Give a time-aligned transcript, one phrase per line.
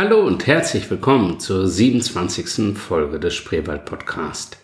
[0.00, 2.78] Hallo und herzlich willkommen zur 27.
[2.78, 4.56] Folge des Spreewald Podcast.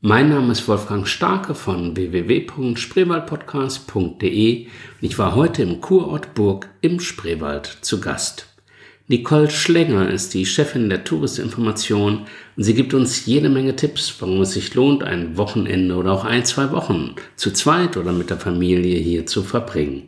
[0.00, 4.70] Mein Name ist Wolfgang Starke von www.spreewaldpodcast.de und
[5.02, 8.46] ich war heute im Kurort Burg im Spreewald zu Gast.
[9.08, 12.24] Nicole Schlenger ist die Chefin der Touristinformation
[12.56, 16.24] und sie gibt uns jede Menge Tipps, warum es sich lohnt, ein Wochenende oder auch
[16.24, 20.04] ein, zwei Wochen zu zweit oder mit der Familie hier zu verbringen.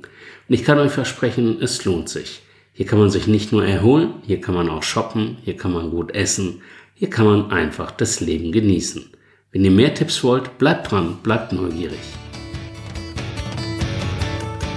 [0.49, 2.41] Und ich kann euch versprechen, es lohnt sich.
[2.81, 5.91] Hier kann man sich nicht nur erholen, hier kann man auch shoppen, hier kann man
[5.91, 6.63] gut essen,
[6.95, 9.05] hier kann man einfach das Leben genießen.
[9.53, 11.99] Wenn ihr mehr Tipps wollt, bleibt dran, bleibt neugierig.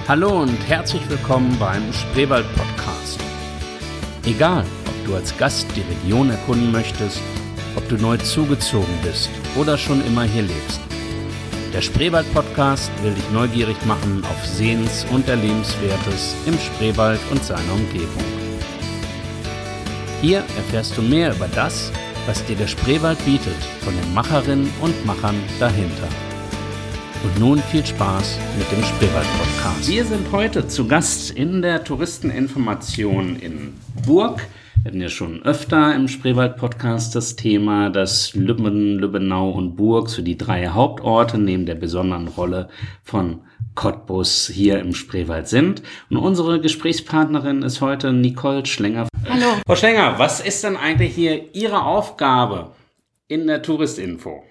[0.06, 3.18] Hallo und herzlich willkommen beim Spreewald Podcast.
[4.26, 7.22] Egal, ob du als Gast die Region erkunden möchtest,
[7.74, 10.78] ob du neu zugezogen bist oder schon immer hier lebst.
[11.74, 17.72] Der Spreewald Podcast will dich neugierig machen auf Sehens- und Erlebenswertes im Spreewald und seiner
[17.72, 18.22] Umgebung.
[20.22, 21.90] Hier erfährst du mehr über das,
[22.26, 26.06] was dir der Spreewald bietet, von den Macherinnen und Machern dahinter.
[27.24, 29.88] Und nun viel Spaß mit dem Spreewald-Podcast.
[29.88, 33.74] Wir sind heute zu Gast in der Touristeninformation in
[34.06, 34.46] Burg.
[34.84, 40.20] Wir hatten ja schon öfter im Spreewald-Podcast das Thema, dass Lübben, Lübbenau und Burg, so
[40.20, 42.68] die drei Hauptorte neben der besonderen Rolle
[43.02, 43.40] von
[43.74, 45.82] Cottbus hier im Spreewald sind.
[46.10, 49.08] Und unsere Gesprächspartnerin ist heute Nicole Schlenger.
[49.26, 49.56] Hallo.
[49.66, 52.72] Frau Schlenger, was ist denn eigentlich hier Ihre Aufgabe
[53.26, 54.44] in der Touristinfo?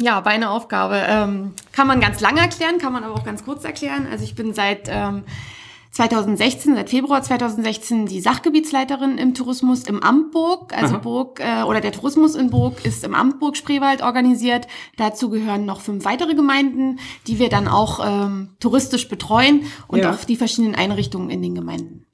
[0.00, 3.62] Ja, meine Aufgabe ähm, kann man ganz lang erklären, kann man aber auch ganz kurz
[3.62, 4.08] erklären.
[4.10, 5.22] Also ich bin seit ähm,
[5.92, 10.76] 2016, seit Februar 2016 die Sachgebietsleiterin im Tourismus im Amt Burg.
[10.76, 11.02] Also Aha.
[11.02, 14.68] Burg äh, oder der Tourismus in Burg ist im Amt Burg Spreewald organisiert.
[14.96, 20.12] Dazu gehören noch fünf weitere Gemeinden, die wir dann auch ähm, touristisch betreuen und ja.
[20.12, 22.06] auch die verschiedenen Einrichtungen in den Gemeinden.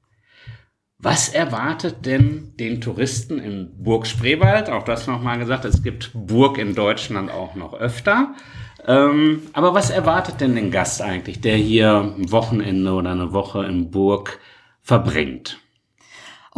[0.98, 4.70] Was erwartet denn den Touristen in Burg Spreewald?
[4.70, 8.34] Auch das nochmal gesagt, es gibt Burg in Deutschland auch noch öfter.
[8.86, 13.64] Ähm, aber was erwartet denn den Gast eigentlich, der hier ein Wochenende oder eine Woche
[13.64, 14.38] in Burg
[14.80, 15.58] verbringt?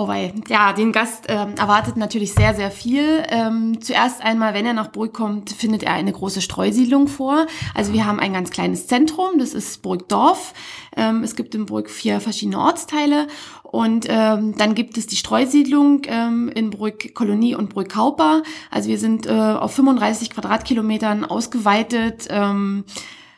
[0.00, 0.32] Oh wei.
[0.47, 3.25] Ja, den Gast ähm, erwartet natürlich sehr, sehr viel.
[3.30, 7.47] Ähm, zuerst einmal, wenn er nach Burg kommt, findet er eine große Streusiedlung vor.
[7.75, 10.54] Also wir haben ein ganz kleines Zentrum, das ist Burgdorf.
[10.97, 13.26] Ähm, es gibt in Burg vier verschiedene Ortsteile
[13.70, 18.42] und ähm, dann gibt es die Streusiedlung ähm, in Brück Kolonie und Brück Kauper.
[18.70, 22.28] Also wir sind äh, auf 35 Quadratkilometern ausgeweitet.
[22.30, 22.84] Ähm,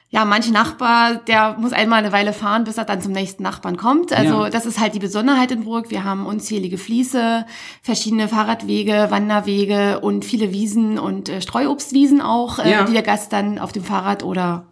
[0.08, 3.76] ja, manche Nachbar, der muss einmal eine Weile fahren, bis er dann zum nächsten Nachbarn
[3.76, 4.12] kommt.
[4.12, 4.50] Also ja.
[4.50, 5.90] das ist halt die Besonderheit in Burg.
[5.90, 7.44] Wir haben unzählige Fließe,
[7.82, 12.84] verschiedene Fahrradwege, Wanderwege und viele Wiesen und äh, Streuobstwiesen auch, äh, ja.
[12.84, 14.68] die der Gast dann auf dem Fahrrad oder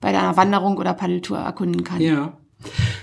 [0.00, 2.00] bei einer Wanderung oder Paddeltour erkunden kann.
[2.00, 2.32] Ja.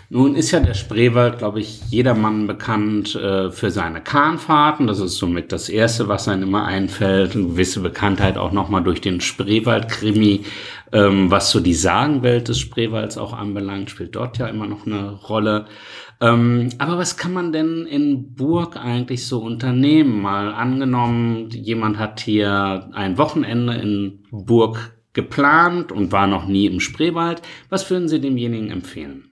[0.09, 4.85] Nun ist ja der Spreewald, glaube ich, jedermann bekannt äh, für seine Kahnfahrten.
[4.85, 7.35] Das ist somit das Erste, was einem immer einfällt.
[7.35, 10.41] Eine gewisse Bekanntheit auch nochmal durch den Spreewald-Krimi,
[10.91, 15.11] ähm, was so die Sagenwelt des Spreewalds auch anbelangt, spielt dort ja immer noch eine
[15.11, 15.65] Rolle.
[16.21, 20.21] Ähm, aber was kann man denn in Burg eigentlich so unternehmen?
[20.21, 26.79] Mal angenommen, jemand hat hier ein Wochenende in Burg geplant und war noch nie im
[26.79, 27.41] Spreewald.
[27.69, 29.31] Was würden Sie demjenigen empfehlen?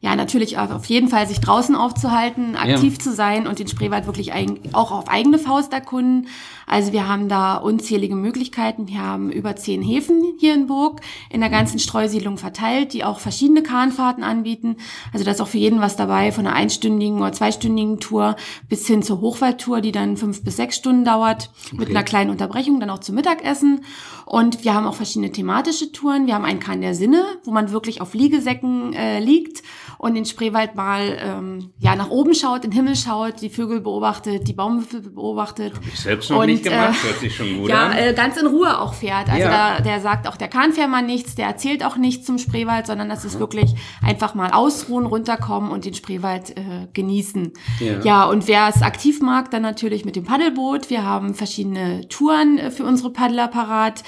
[0.00, 3.00] Ja, natürlich auf jeden Fall sich draußen aufzuhalten, aktiv ja.
[3.00, 4.32] zu sein und den Spreewald wirklich
[4.72, 6.28] auch auf eigene Faust erkunden.
[6.68, 8.86] Also wir haben da unzählige Möglichkeiten.
[8.86, 11.00] Wir haben über zehn Häfen hier in Burg
[11.30, 14.76] in der ganzen Streusiedlung verteilt, die auch verschiedene Kahnfahrten anbieten.
[15.12, 18.36] Also da ist auch für jeden was dabei, von einer einstündigen oder zweistündigen Tour
[18.68, 21.76] bis hin zur Hochwaldtour, die dann fünf bis sechs Stunden dauert, okay.
[21.78, 23.80] mit einer kleinen Unterbrechung, dann auch zum Mittagessen.
[24.26, 26.26] Und wir haben auch verschiedene thematische Touren.
[26.26, 29.62] Wir haben einen Kahn der Sinne, wo man wirklich auf Liegesäcken äh, liegt
[29.98, 33.80] und den Spreewald mal ähm, ja nach oben schaut, in den Himmel schaut, die Vögel
[33.80, 35.74] beobachtet, die Baumwipfel beobachtet.
[35.74, 37.96] Hab ich selbst noch und, nicht gemacht, äh, hört sich schon gut ja, an.
[37.96, 39.28] Äh, ganz in Ruhe auch fährt.
[39.28, 39.78] Also ja.
[39.78, 43.24] da, der sagt auch der Kahnfährmann nichts, der erzählt auch nichts zum Spreewald, sondern das
[43.24, 47.52] ist wirklich einfach mal ausruhen, runterkommen und den Spreewald äh, genießen.
[47.80, 48.00] Ja.
[48.00, 50.90] ja, und wer es aktiv mag, dann natürlich mit dem Paddelboot.
[50.90, 54.04] Wir haben verschiedene Touren äh, für unsere Paddler parat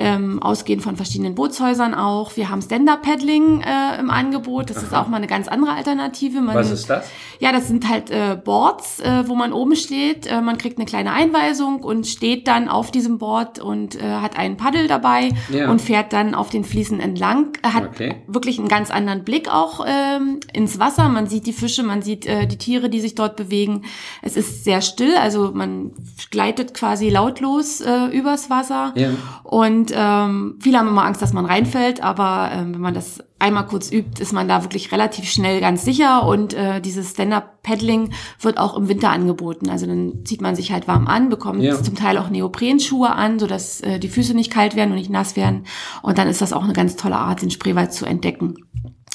[0.00, 2.36] ähm, ausgehend von verschiedenen Bootshäusern auch.
[2.36, 4.70] Wir haben Stand-Up-Paddling äh, im Angebot.
[4.70, 4.86] Das Aha.
[4.86, 6.40] ist auch mal eine ganz andere Alternative.
[6.40, 7.08] Man, Was ist das?
[7.38, 10.26] Ja, das sind halt äh, Boards, äh, wo man oben steht.
[10.26, 14.36] Äh, man kriegt eine kleine Einweisung und steht dann auf diesem Board und äh, hat
[14.36, 15.70] einen Paddel dabei ja.
[15.70, 17.52] und fährt dann auf den Fliesen entlang.
[17.62, 18.16] Hat okay.
[18.26, 21.08] wirklich einen ganz anderen Blick auch ähm, ins Wasser.
[21.08, 23.84] Man sieht die Fische, man sieht äh, die Tiere, die sich dort bewegen.
[24.22, 25.92] Es ist sehr still, also man
[26.30, 28.92] gleitet quasi lautlos äh, übers Wasser.
[28.96, 29.10] Ja.
[29.44, 33.66] Und ähm, viele haben immer Angst, dass man reinfällt, aber ähm, wenn man das einmal
[33.66, 38.58] kurz übt, ist man da wirklich relativ schnell ganz sicher und äh, dieses Stand-Up-Paddling wird
[38.58, 39.70] auch im Winter angeboten.
[39.70, 41.82] Also dann zieht man sich halt warm an, bekommt ja.
[41.82, 45.36] zum Teil auch Neoprenschuhe an, sodass äh, die Füße nicht kalt werden und nicht nass
[45.36, 45.64] werden
[46.02, 48.56] und dann ist das auch eine ganz tolle Art, den Spreewald zu entdecken.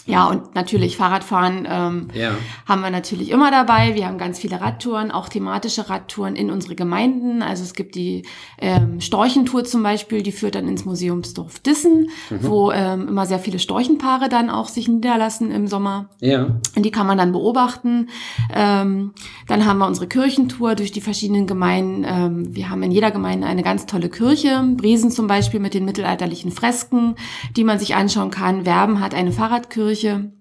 [0.07, 2.31] Ja, und natürlich Fahrradfahren ähm, ja.
[2.67, 3.95] haben wir natürlich immer dabei.
[3.95, 7.41] Wir haben ganz viele Radtouren, auch thematische Radtouren in unsere Gemeinden.
[7.41, 8.23] Also es gibt die
[8.59, 12.37] ähm, Storchentour zum Beispiel, die führt dann ins Museumsdorf Dissen, mhm.
[12.41, 16.09] wo ähm, immer sehr viele Storchenpaare dann auch sich niederlassen im Sommer.
[16.19, 16.49] Ja.
[16.75, 18.09] Und die kann man dann beobachten.
[18.53, 19.11] Ähm,
[19.47, 22.05] dann haben wir unsere Kirchentour durch die verschiedenen Gemeinden.
[22.07, 24.61] Ähm, wir haben in jeder Gemeinde eine ganz tolle Kirche.
[24.77, 27.15] Briesen zum Beispiel mit den mittelalterlichen Fresken,
[27.57, 28.67] die man sich anschauen kann.
[28.67, 29.94] Werben hat eine Fahrradkirche.
[29.95, 30.31] Fahrradkirche.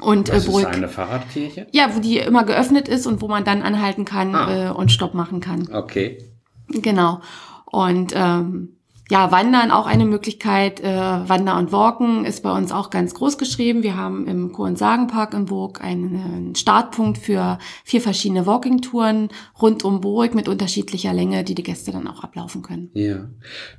[0.00, 1.66] Und Was äh, ist eine Fahrradkirche?
[1.72, 4.70] Ja, wo die immer geöffnet ist und wo man dann anhalten kann ah.
[4.70, 5.68] äh, und Stopp machen kann.
[5.72, 6.24] Okay.
[6.68, 7.20] Genau.
[7.66, 8.76] Und ähm,
[9.10, 10.80] ja, Wandern auch eine Möglichkeit.
[10.80, 13.82] Äh, Wander und Walken ist bei uns auch ganz groß geschrieben.
[13.82, 19.28] Wir haben im Kur- und Sagenpark in Burg einen Startpunkt für vier verschiedene Walking-Touren
[19.60, 22.90] rund um Burg mit unterschiedlicher Länge, die die Gäste dann auch ablaufen können.
[22.94, 23.28] Ja.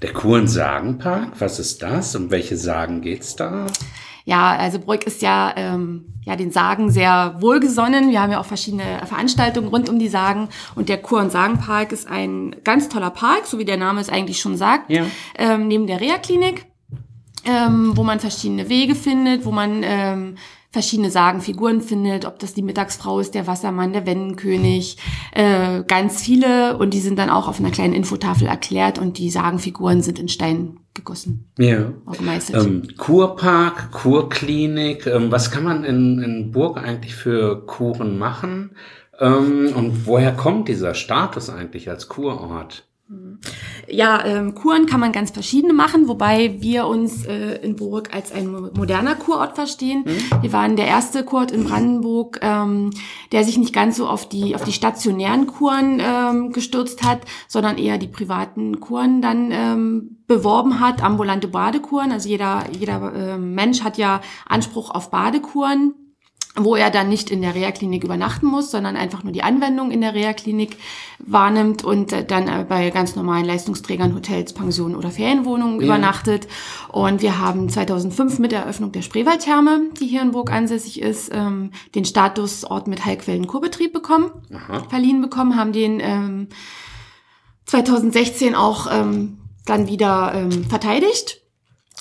[0.01, 2.13] Der Kur- und Sagenpark, was ist das?
[2.15, 3.67] Um welche Sagen geht's da?
[4.25, 8.11] Ja, also Brück ist ja, ähm, ja den Sagen sehr wohlgesonnen.
[8.11, 10.49] Wir haben ja auch verschiedene Veranstaltungen rund um die Sagen.
[10.75, 14.09] Und der Kur- und Sagenpark ist ein ganz toller Park, so wie der Name es
[14.09, 15.05] eigentlich schon sagt, ja.
[15.37, 16.65] ähm, neben der Reha-Klinik,
[17.45, 20.35] ähm, wo man verschiedene Wege findet, wo man ähm,
[20.71, 24.97] verschiedene Sagenfiguren findet, ob das die Mittagsfrau ist, der Wassermann, der Wendenkönig,
[25.33, 29.29] äh, ganz viele und die sind dann auch auf einer kleinen Infotafel erklärt und die
[29.29, 31.51] Sagenfiguren sind in Stein gegossen.
[31.57, 31.91] Ja.
[32.53, 38.71] Ähm, Kurpark, Kurklinik, ähm, was kann man in, in Burg eigentlich für Kuren machen?
[39.19, 42.85] Ähm, und woher kommt dieser Status eigentlich als Kurort?
[43.87, 48.31] Ja, ähm, Kuren kann man ganz verschiedene machen, wobei wir uns äh, in Burg als
[48.31, 50.05] ein moderner Kurort verstehen.
[50.05, 50.41] Mhm.
[50.41, 52.91] Wir waren der erste Kurort in Brandenburg, ähm,
[53.31, 57.77] der sich nicht ganz so auf die auf die stationären Kuren ähm, gestürzt hat, sondern
[57.77, 62.11] eher die privaten Kuren dann ähm, beworben hat, ambulante Badekuren.
[62.11, 65.95] Also jeder jeder äh, Mensch hat ja Anspruch auf Badekuren
[66.55, 70.01] wo er dann nicht in der Reha-Klinik übernachten muss, sondern einfach nur die Anwendung in
[70.01, 70.75] der Reha-Klinik
[71.19, 75.85] wahrnimmt und äh, dann äh, bei ganz normalen Leistungsträgern, Hotels, Pensionen oder Ferienwohnungen ja.
[75.85, 76.49] übernachtet.
[76.89, 81.29] Und wir haben 2005 mit der Eröffnung der Spreewaldtherme, die hier in Burg ansässig ist,
[81.33, 84.83] ähm, den Status Ort mit Heilquellen-Kurbetrieb bekommen, Aha.
[84.89, 86.47] verliehen bekommen, haben den ähm,
[87.65, 91.39] 2016 auch ähm, dann wieder ähm, verteidigt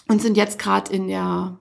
[0.09, 1.60] und sind jetzt gerade in der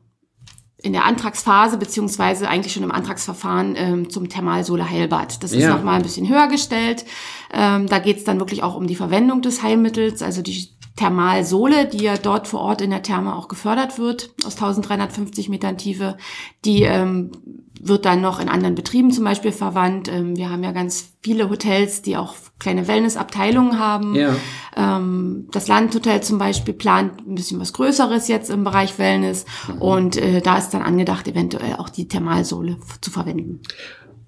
[0.81, 5.43] in der Antragsphase beziehungsweise eigentlich schon im Antragsverfahren ähm, zum Thermalsole Heilbad.
[5.43, 5.75] Das ist ja.
[5.75, 7.05] nochmal ein bisschen höher gestellt.
[7.51, 11.85] Ähm, da geht es dann wirklich auch um die Verwendung des Heilmittels, also die Thermalsohle,
[11.85, 16.17] die ja dort vor Ort in der Therme auch gefördert wird, aus 1350 Metern Tiefe,
[16.65, 17.31] die ähm,
[17.79, 20.09] wird dann noch in anderen Betrieben zum Beispiel verwandt.
[20.09, 24.13] Ähm, wir haben ja ganz viele Hotels, die auch kleine Wellnessabteilungen haben.
[24.13, 24.35] Ja.
[24.75, 29.81] Ähm, das Landhotel zum Beispiel plant ein bisschen was Größeres jetzt im Bereich Wellness mhm.
[29.81, 33.61] und äh, da ist dann angedacht, eventuell auch die Thermalsohle zu verwenden.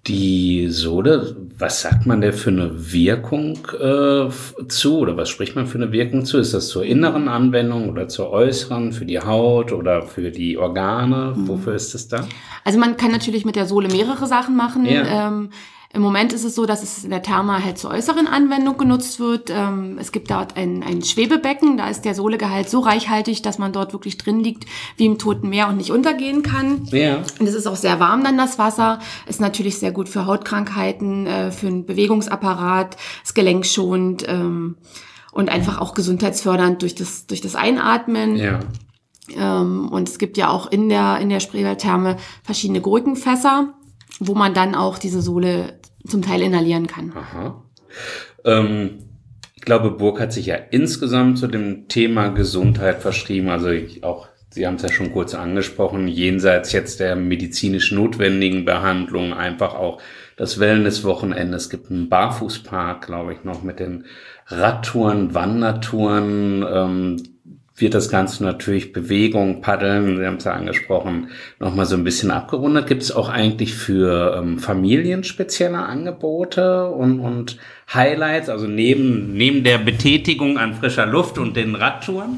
[0.07, 4.29] Die Sohle, was sagt man der für eine Wirkung äh,
[4.67, 6.39] zu oder was spricht man für eine Wirkung zu?
[6.39, 11.35] Ist das zur inneren Anwendung oder zur äußeren, für die Haut oder für die Organe?
[11.35, 11.47] Mhm.
[11.47, 12.27] Wofür ist es da?
[12.63, 14.85] Also man kann natürlich mit der Sohle mehrere Sachen machen.
[14.87, 15.27] Ja.
[15.27, 15.51] Ähm,
[15.93, 19.19] im Moment ist es so, dass es in der Therma halt zur äußeren Anwendung genutzt
[19.19, 19.49] wird.
[19.49, 23.73] Ähm, es gibt dort ein, ein Schwebebecken, da ist der Sohlegehalt so reichhaltig, dass man
[23.73, 26.85] dort wirklich drin liegt wie im Toten Meer und nicht untergehen kann.
[26.91, 27.17] Ja.
[27.39, 28.99] Und es ist auch sehr warm dann das Wasser.
[29.27, 34.77] Ist natürlich sehr gut für Hautkrankheiten, äh, für den Bewegungsapparat, ist gelenkschonend ähm,
[35.33, 38.37] und einfach auch gesundheitsfördernd durch das, durch das Einatmen.
[38.37, 38.59] Ja.
[39.35, 43.73] Ähm, und es gibt ja auch in der, in der Spreewaldtherme verschiedene Gurkenfässer
[44.19, 47.11] wo man dann auch diese Sohle zum Teil inhalieren kann.
[47.15, 47.63] Aha.
[48.45, 48.99] Ähm,
[49.55, 53.49] ich glaube, Burg hat sich ja insgesamt zu dem Thema Gesundheit verschrieben.
[53.49, 58.65] Also ich, auch, Sie haben es ja schon kurz angesprochen, jenseits jetzt der medizinisch notwendigen
[58.65, 60.01] Behandlung, einfach auch
[60.35, 61.55] das Wellnesswochenende.
[61.55, 64.05] Es gibt einen Barfußpark, glaube ich, noch mit den
[64.47, 66.65] Radtouren, Wandertouren.
[66.67, 67.23] Ähm,
[67.81, 72.31] wird das Ganze natürlich Bewegung, Paddeln, Sie haben es ja angesprochen, nochmal so ein bisschen
[72.31, 72.87] abgerundet.
[72.87, 77.57] Gibt es auch eigentlich für ähm, Familien spezielle Angebote und, und
[77.93, 82.37] Highlights, also neben, neben der Betätigung an frischer Luft und den Radtouren?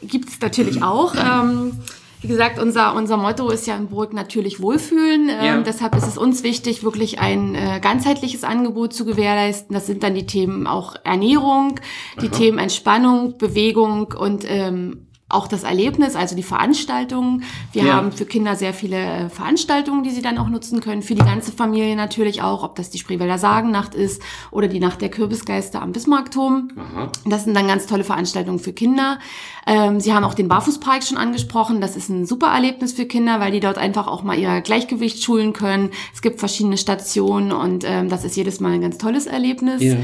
[0.00, 1.14] Gibt es natürlich auch.
[1.14, 1.72] Ähm
[2.20, 5.28] wie gesagt, unser, unser Motto ist ja in Burg natürlich Wohlfühlen.
[5.28, 5.60] Ähm, ja.
[5.60, 9.72] deshalb ist es uns wichtig, wirklich ein äh, ganzheitliches Angebot zu gewährleisten.
[9.74, 11.80] Das sind dann die Themen auch Ernährung,
[12.20, 12.36] die Aha.
[12.36, 17.42] Themen Entspannung, Bewegung und ähm, auch das Erlebnis, also die Veranstaltungen.
[17.72, 17.92] Wir Ja.
[17.94, 21.02] haben für Kinder sehr viele äh, Veranstaltungen, die sie dann auch nutzen können.
[21.02, 25.02] Für die ganze Familie natürlich auch, ob das die Spreewälder Sagennacht ist oder die Nacht
[25.02, 26.70] der Kürbisgeister am Bismarckturm.
[26.76, 27.12] Aha.
[27.26, 29.18] Das sind dann ganz tolle Veranstaltungen für Kinder.
[29.66, 31.82] Ähm, Sie haben auch den Barfußpark schon angesprochen.
[31.82, 35.22] Das ist ein super Erlebnis für Kinder, weil die dort einfach auch mal ihr Gleichgewicht
[35.22, 35.90] schulen können.
[36.14, 39.82] Es gibt verschiedene Stationen und ähm, das ist jedes Mal ein ganz tolles Erlebnis.
[39.82, 39.96] Ja.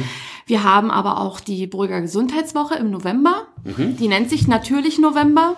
[0.46, 3.46] Wir haben aber auch die Brügger Gesundheitswoche im November.
[3.64, 5.56] Die nennt sich natürlich November.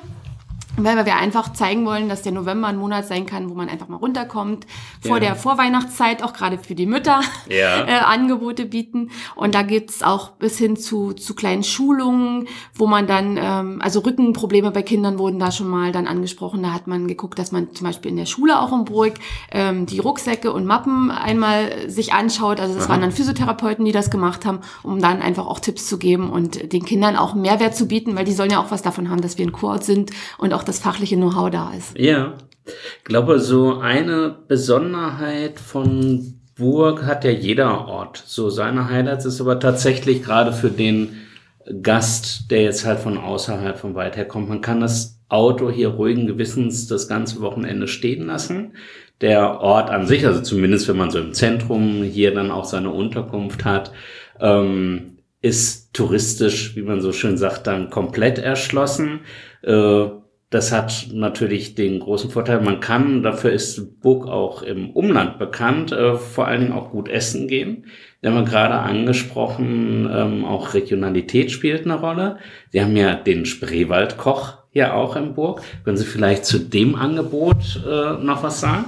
[0.78, 3.88] Weil wir einfach zeigen wollen, dass der November ein Monat sein kann, wo man einfach
[3.88, 4.66] mal runterkommt.
[5.00, 5.21] Vor Ja.
[5.21, 7.85] der Vorweihnachtszeit, auch gerade für die Mütter, Ja.
[7.87, 9.11] äh, Angebote bieten.
[9.35, 14.00] Und da gibt's auch bis hin zu, zu kleinen Schulungen, wo man dann, ähm, also
[14.00, 16.62] Rückenprobleme bei Kindern wurden da schon mal dann angesprochen.
[16.62, 19.14] Da hat man geguckt, dass man zum Beispiel in der Schule auch in Burg
[19.52, 22.61] ähm, die Rucksäcke und Mappen einmal sich anschaut.
[22.61, 25.97] Also das waren dann Physiotherapeuten, die das gemacht haben, um dann einfach auch Tipps zu
[25.99, 29.09] geben und den Kindern auch Mehrwert zu bieten, weil die sollen ja auch was davon
[29.09, 31.99] haben, dass wir ein Kurort sind und auch das fachliche Know-how da ist.
[31.99, 32.35] Ja.
[32.66, 38.23] Ich glaube, so eine Besonderheit von Burg hat ja jeder Ort.
[38.26, 41.16] So seine Highlights ist aber tatsächlich gerade für den
[41.82, 45.88] Gast, der jetzt halt von außerhalb von weit her kommt, man kann das Auto hier
[45.88, 48.75] ruhigen Gewissens das ganze Wochenende stehen lassen.
[49.20, 52.90] Der Ort an sich, also zumindest wenn man so im Zentrum hier dann auch seine
[52.90, 53.90] Unterkunft hat,
[54.40, 59.20] ähm, ist touristisch, wie man so schön sagt, dann komplett erschlossen.
[59.62, 60.06] Äh,
[60.50, 65.91] das hat natürlich den großen Vorteil, man kann, dafür ist Burg auch im Umland bekannt,
[65.91, 67.87] äh, vor allen Dingen auch gut essen gehen.
[68.21, 72.38] Wir haben ja gerade angesprochen, ähm, auch Regionalität spielt eine Rolle.
[72.71, 75.62] Sie haben ja den Spreewaldkoch hier auch in Burg.
[75.85, 78.85] Können Sie vielleicht zu dem Angebot äh, noch was sagen?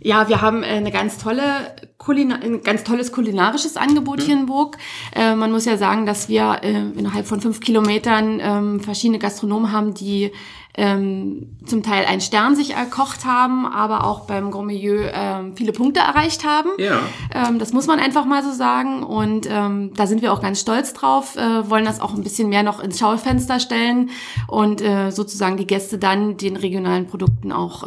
[0.00, 4.46] Ja, wir haben äh, eine ganz tolle Kulina ein ganz tolles kulinarisches Angebot hier in
[4.46, 4.76] Burg.
[5.14, 9.72] Äh, man muss ja sagen, dass wir äh, innerhalb von fünf Kilometern ähm, verschiedene Gastronomen
[9.72, 10.30] haben, die
[10.78, 15.72] ähm, zum Teil einen Stern sich erkocht haben, aber auch beim Grand Milieu ähm, viele
[15.72, 16.70] Punkte erreicht haben.
[16.78, 17.00] Ja.
[17.34, 19.02] Ähm, das muss man einfach mal so sagen.
[19.02, 22.48] Und ähm, da sind wir auch ganz stolz drauf, äh, wollen das auch ein bisschen
[22.48, 24.10] mehr noch ins Schaufenster stellen
[24.46, 27.82] und äh, sozusagen die Gäste dann den regionalen Produkten auch,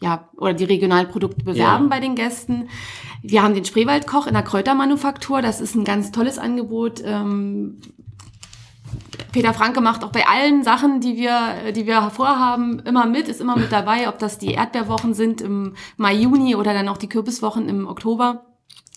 [0.00, 1.88] ja, oder die regionalen Produkte bewerben Ja.
[1.88, 2.68] bei den Gästen.
[3.22, 5.42] Wir haben den Spreewaldkoch in der Kräutermanufaktur.
[5.42, 7.02] Das ist ein ganz tolles Angebot.
[7.04, 7.80] Ähm,
[9.32, 13.40] Peter Franke macht auch bei allen Sachen, die wir, die wir vorhaben, immer mit, ist
[13.40, 17.08] immer mit dabei, ob das die Erdbeerwochen sind im Mai, Juni oder dann auch die
[17.08, 18.44] Kürbiswochen im Oktober.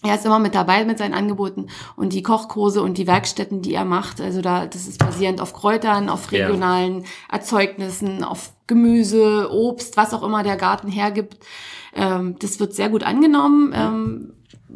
[0.02, 3.74] Er ist immer mit dabei mit seinen Angeboten und die Kochkurse und die Werkstätten, die
[3.74, 4.22] er macht.
[4.22, 10.24] Also da, das ist basierend auf Kräutern, auf regionalen Erzeugnissen, auf Gemüse, Obst, was auch
[10.24, 11.38] immer der Garten hergibt.
[11.94, 13.74] Ähm, das wird sehr gut angenommen.
[13.76, 14.34] Ähm,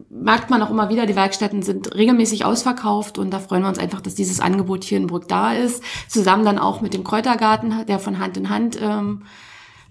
[0.09, 3.79] merkt man auch immer wieder, die Werkstätten sind regelmäßig ausverkauft und da freuen wir uns
[3.79, 5.83] einfach, dass dieses Angebot hier in Burg da ist.
[6.09, 9.23] Zusammen dann auch mit dem Kräutergarten, der von Hand in Hand ähm,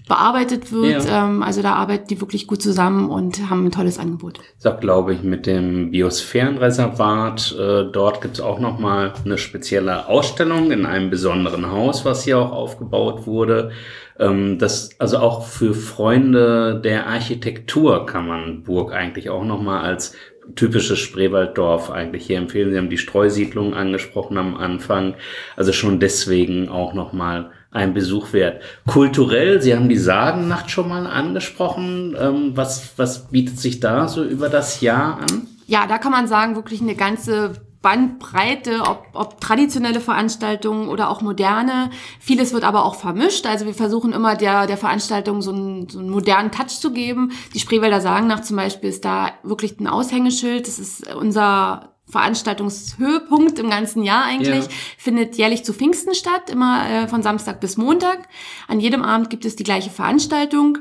[0.09, 1.07] bearbeitet wird.
[1.07, 1.25] Ja.
[1.25, 4.39] Ähm, also da arbeiten die wirklich gut zusammen und haben ein tolles Angebot.
[4.57, 7.57] Ist auch, glaube ich, mit dem Biosphärenreservat.
[7.59, 12.25] Äh, dort gibt es auch noch mal eine spezielle Ausstellung in einem besonderen Haus, was
[12.25, 13.71] hier auch aufgebaut wurde.
[14.19, 19.83] Ähm, das, also auch für Freunde der Architektur kann man Burg eigentlich auch noch mal
[19.83, 20.15] als
[20.57, 22.73] typisches Spreewalddorf eigentlich hier empfehlen.
[22.73, 25.15] Sie haben die Streusiedlung angesprochen am Anfang.
[25.57, 28.63] Also schon deswegen auch noch mal ein Besuch wert.
[28.87, 32.15] Kulturell, Sie haben die Sagennacht schon mal angesprochen.
[32.19, 35.49] Ähm, was, was bietet sich da so über das Jahr an?
[35.67, 41.21] Ja, da kann man sagen, wirklich eine ganze Bandbreite, ob, ob traditionelle Veranstaltungen oder auch
[41.21, 41.91] moderne.
[42.21, 43.47] Vieles wird aber auch vermischt.
[43.47, 47.33] Also wir versuchen immer der, der Veranstaltung so einen, so einen modernen Touch zu geben.
[47.55, 50.69] Die Spreewälder Sagennacht zum Beispiel ist da wirklich ein Aushängeschild.
[50.69, 54.65] Das ist unser Veranstaltungshöhepunkt im ganzen Jahr eigentlich.
[54.67, 54.71] Ja.
[54.99, 58.29] Findet jährlich zu Pfingsten statt, immer äh, von Samstag bis Montag.
[58.69, 60.79] An jedem Abend gibt es die gleiche Veranstaltung.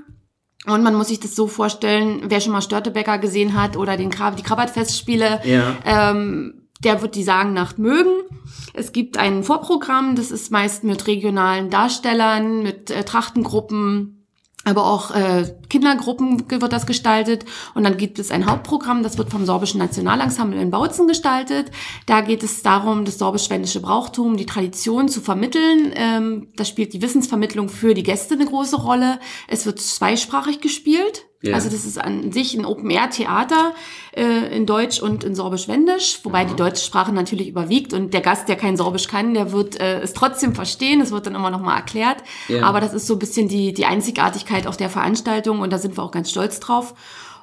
[0.68, 4.12] Und man muss sich das so vorstellen, wer schon mal Störtebecker gesehen hat oder den
[4.12, 5.78] Krab die Krabbert-Festspiele, Ja.
[5.86, 8.12] ähm, der wird die Sagennacht mögen.
[8.74, 14.21] Es gibt ein Vorprogramm, das ist meist mit regionalen Darstellern, mit äh, Trachtengruppen,
[14.72, 17.46] aber auch äh, Kindergruppen wird das gestaltet.
[17.76, 21.72] Und dann gibt es ein Hauptprogramm, das wird vom Sorbischen Nationalensemble in Bautzen gestaltet.
[22.06, 25.92] Da geht es darum, das sorbisch-schwäbische Brauchtum, die Tradition zu vermitteln.
[25.96, 29.20] Ähm, da spielt die Wissensvermittlung für die Gäste eine große Rolle.
[29.48, 31.26] Es wird zweisprachig gespielt.
[31.42, 31.56] Ja.
[31.56, 33.74] Also das ist an sich ein Open-Air-Theater
[34.16, 38.48] äh, in Deutsch und in Sorbisch-Wendisch, wobei die deutsche Sprache natürlich überwiegt und der Gast,
[38.48, 41.02] der kein Sorbisch kann, der wird äh, es trotzdem verstehen.
[41.02, 42.18] Es wird dann immer noch mal erklärt.
[42.48, 42.64] Ja.
[42.64, 45.98] Aber das ist so ein bisschen die, die Einzigartigkeit auch der Veranstaltung und da sind
[45.98, 46.94] wir auch ganz stolz drauf.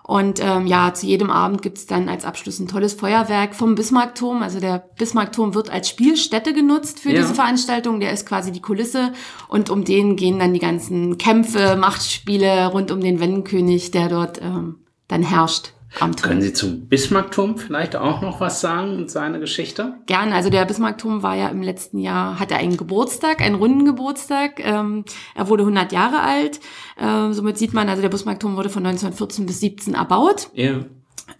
[0.08, 4.42] Und ähm, ja, zu jedem Abend gibt's dann als Abschluss ein tolles Feuerwerk vom Bismarckturm.
[4.42, 7.20] Also der Bismarckturm wird als Spielstätte genutzt für Ja.
[7.20, 8.00] diese Veranstaltung.
[8.00, 9.12] Der ist quasi die Kulisse
[9.48, 14.40] und um den gehen dann die ganzen Kämpfe, Machtspiele rund um den Wendenkönig, der dort
[14.40, 14.76] ähm,
[15.08, 15.74] dann herrscht.
[16.22, 19.94] Können Sie zum Bismarckturm vielleicht auch noch was sagen und seine Geschichte?
[20.06, 20.34] Gerne.
[20.34, 24.60] Also der Bismarckturm war ja im letzten Jahr, hatte einen Geburtstag, einen runden Geburtstag.
[24.60, 25.04] Ähm,
[25.34, 26.60] er wurde 100 Jahre alt.
[26.98, 30.50] Ähm, somit sieht man, also der Bismarckturm wurde von 1914 bis 17 erbaut.
[30.52, 30.80] Ja.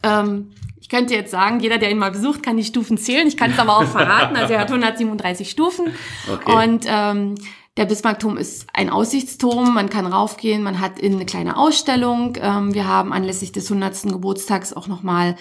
[0.02, 3.26] Ähm, ich könnte jetzt sagen, jeder, der ihn mal besucht, kann die Stufen zählen.
[3.28, 4.36] Ich kann es aber auch verraten.
[4.36, 5.88] Also er hat 137 Stufen.
[6.32, 6.66] Okay.
[6.66, 7.34] Und ähm,
[7.76, 9.74] der Bismarckturm ist ein Aussichtsturm.
[9.74, 10.62] Man kann raufgehen.
[10.62, 12.36] Man hat innen eine kleine Ausstellung.
[12.40, 14.04] Ähm, wir haben anlässlich des 100.
[14.04, 15.36] Geburtstags auch nochmal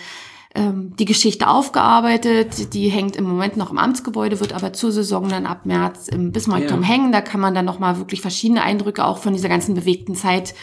[0.54, 2.74] ähm, die Geschichte aufgearbeitet.
[2.74, 6.32] Die hängt im Moment noch im Amtsgebäude, wird aber zur Saison dann ab März im
[6.32, 6.88] Bismarckturm Ja.
[6.88, 7.12] hängen.
[7.12, 10.54] Da kann man dann nochmal wirklich verschiedene Eindrücke auch von dieser ganzen bewegten Zeit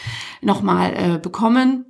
[0.41, 1.85] nochmal äh, bekommen.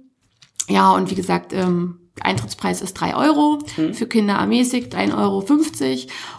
[0.68, 3.60] Ja, und wie gesagt, ähm, Eintrittspreis ist drei Euro,
[3.92, 5.46] für Kinder ermäßigt 1,50 Euro.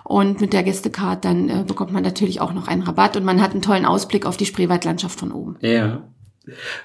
[0.04, 3.42] Und mit der Gästecard dann äh, bekommt man natürlich auch noch einen Rabatt und man
[3.42, 5.56] hat einen tollen Ausblick auf die Spreewaldlandschaft von oben.
[5.60, 6.02] Ja.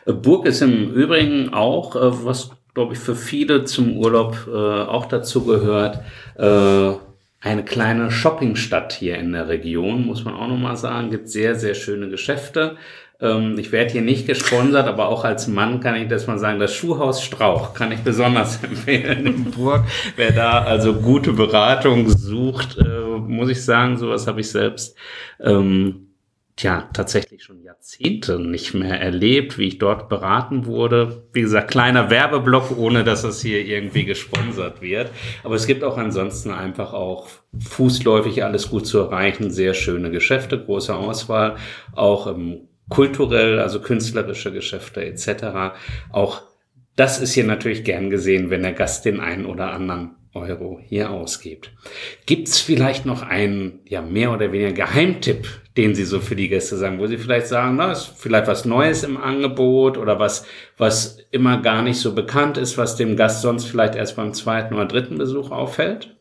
[0.06, 4.52] Äh, Burg ist im Übrigen auch, äh, was glaube ich für viele zum Urlaub äh,
[4.52, 6.02] auch dazu gehört,
[6.38, 6.94] äh,
[7.44, 11.10] eine kleine Shoppingstadt hier in der Region, muss man auch nochmal sagen.
[11.10, 12.78] Gibt sehr, sehr schöne Geschäfte.
[13.22, 16.60] Ähm, ich werde hier nicht gesponsert, aber auch als Mann kann ich das mal sagen,
[16.60, 19.84] das Schuhhaus Strauch kann ich besonders empfehlen in Burg.
[20.16, 24.98] Wer da also gute Beratung sucht, äh, muss ich sagen, sowas habe ich selbst
[25.40, 26.08] ähm,
[26.56, 31.24] tja, tatsächlich schon Jahrzehnte nicht mehr erlebt, wie ich dort beraten wurde.
[31.34, 35.10] Wie gesagt, kleiner Werbeblock, ohne dass es hier irgendwie gesponsert wird.
[35.44, 40.64] Aber es gibt auch ansonsten einfach auch fußläufig alles gut zu erreichen, sehr schöne Geschäfte,
[40.64, 41.56] große Auswahl,
[41.94, 45.74] auch ähm, kulturell, also künstlerische Geschäfte etc.
[46.12, 46.44] Auch
[46.96, 51.10] das ist hier natürlich gern gesehen, wenn der Gast den einen oder anderen Euro hier
[51.10, 51.72] ausgibt.
[52.26, 56.78] Gibt's vielleicht noch einen, ja, mehr oder weniger Geheimtipp, den Sie so für die Gäste
[56.78, 60.46] sagen, wo Sie vielleicht sagen, na, ist vielleicht was Neues im Angebot oder was,
[60.78, 64.74] was immer gar nicht so bekannt ist, was dem Gast sonst vielleicht erst beim zweiten
[64.74, 66.16] oder dritten Besuch auffällt?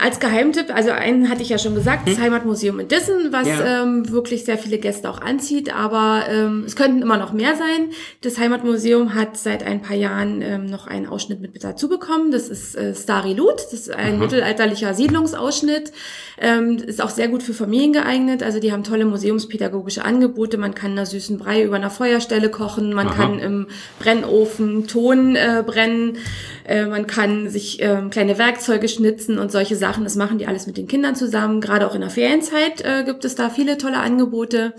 [0.00, 3.58] Als Geheimtipp, also einen hatte ich ja schon gesagt, das Heimatmuseum in Dissen, was Hm?
[3.58, 3.82] Ja.
[3.82, 7.90] ähm, wirklich sehr viele Gäste auch anzieht, aber ähm, es könnten immer noch mehr sein.
[8.22, 12.32] Das Heimatmuseum hat seit ein paar Jahren ähm, noch einen Ausschnitt mit dazu bekommen.
[12.32, 14.24] Das ist äh, Stari Lut, das ist ein Aha.
[14.24, 15.92] mittelalterlicher Siedlungsausschnitt.
[16.40, 18.42] Ähm, ist auch sehr gut für Familien geeignet.
[18.42, 20.58] Also die haben tolle museumspädagogische Angebote.
[20.58, 23.14] Man kann da süßen Brei über einer Feuerstelle kochen, man Aha.
[23.14, 23.66] kann im
[24.00, 26.16] Brennofen Ton äh, brennen,
[26.64, 30.04] äh, man kann sich ähm, kleine Werkzeuge schnitzen und solche Sachen.
[30.04, 31.60] Das machen die alles mit den Kindern zusammen.
[31.60, 34.74] Gerade auch in der Ferienzeit äh, gibt es da viele tolle Angebote.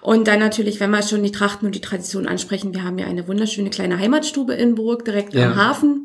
[0.00, 3.06] Und dann natürlich, wenn wir schon die Trachten und die Tradition ansprechen, wir haben ja
[3.06, 5.46] eine wunderschöne kleine Heimatstube in Burg, direkt Ja.
[5.50, 6.04] am Hafen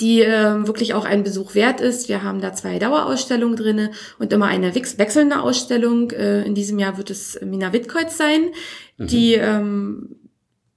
[0.00, 2.08] die ähm, wirklich auch ein Besuch wert ist.
[2.08, 6.10] Wir haben da zwei Dauerausstellungen drinne und immer eine wechselnde Ausstellung.
[6.10, 8.50] Äh, in diesem Jahr wird es Mina Wittkreuz sein,
[8.98, 10.16] die ähm,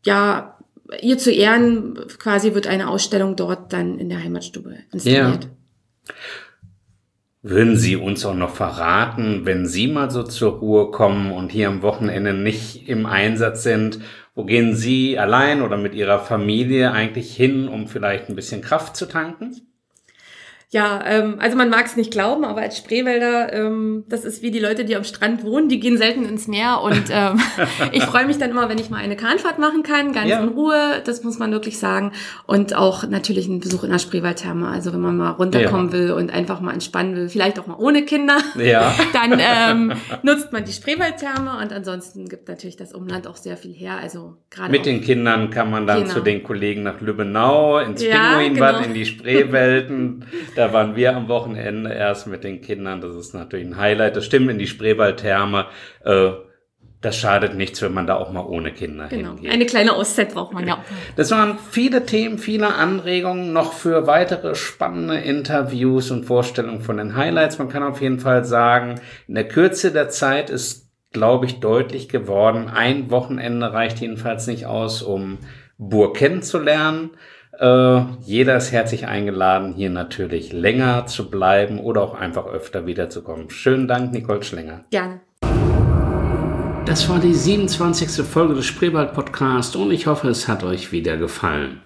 [0.06, 0.58] ja
[1.02, 5.48] ihr zu Ehren quasi wird eine Ausstellung dort dann in der Heimatstube installiert.
[7.42, 11.68] Würden Sie uns auch noch verraten, wenn Sie mal so zur Ruhe kommen und hier
[11.68, 14.00] am Wochenende nicht im Einsatz sind,
[14.34, 18.96] wo gehen Sie allein oder mit Ihrer Familie eigentlich hin, um vielleicht ein bisschen Kraft
[18.96, 19.56] zu tanken?
[20.72, 24.50] Ja, ähm, also man mag es nicht glauben, aber als Spreewälder, ähm, das ist wie
[24.52, 27.40] die Leute, die am Strand wohnen, die gehen selten ins Meer und ähm,
[27.92, 30.40] ich freue mich dann immer, wenn ich mal eine Kahnfahrt machen kann, ganz Ja.
[30.42, 32.12] in Ruhe, das muss man wirklich sagen
[32.48, 36.34] und auch natürlich einen Besuch in der Spreewaldtherme, also wenn man mal runterkommen will und
[36.34, 38.94] einfach mal entspannen will, vielleicht auch mal ohne Kinder, Ja.
[39.14, 43.72] dann ähm, nutzt man die Spreewaldtherme und ansonsten gibt natürlich das Umland auch sehr viel
[43.74, 46.14] her, also gerade Mit den Kindern kann man dann Genau.
[46.14, 48.88] zu den Kollegen nach Lübbenau, ins Ja, Pinguinbad, genau.
[48.88, 50.26] in die Spreewelten.
[50.56, 53.02] Da waren wir am Wochenende erst mit den Kindern.
[53.02, 54.16] Das ist natürlich ein Highlight.
[54.16, 55.68] Das stimmt in die Spreewaldtherme.
[56.04, 56.32] Äh,
[57.06, 59.52] das schadet nichts, wenn man da auch mal ohne Kinder genau, hingeht.
[59.52, 60.84] eine kleine Auszeit braucht man ja.
[61.16, 67.16] Das waren viele Themen, viele Anregungen noch für weitere spannende Interviews und Vorstellungen von den
[67.16, 67.60] Highlights.
[67.60, 72.10] Man kann auf jeden Fall sagen, in der Kürze der Zeit ist, glaube ich, deutlich
[72.10, 72.70] geworden.
[72.74, 75.38] Ein Wochenende reicht jedenfalls nicht aus, um
[75.78, 77.12] Burg kennenzulernen.
[77.60, 83.50] Äh, jeder ist herzlich eingeladen, hier natürlich länger zu bleiben oder auch einfach öfter wiederzukommen.
[83.50, 84.86] Schönen Dank, Nicole Schlenger.
[84.92, 85.22] Gerne.
[86.86, 88.26] Das war die 27.
[88.26, 91.82] Folge des Spreewald Podcast und ich hoffe, es hat euch wieder gefallen.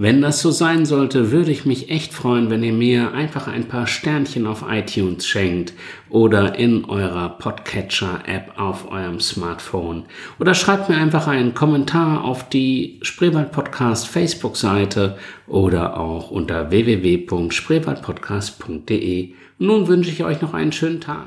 [0.00, 3.66] Wenn das so sein sollte, würde ich mich echt freuen, wenn ihr mir einfach ein
[3.66, 5.72] paar Sternchen auf iTunes schenkt
[6.08, 10.04] oder in eurer Podcatcher-App auf eurem Smartphone.
[10.38, 19.32] Oder schreibt mir einfach einen Kommentar auf die Spreewald Podcast Facebook-Seite oder auch unter www.spreewaldpodcast.de.
[19.58, 21.26] Nun wünsche ich euch noch einen schönen Tag.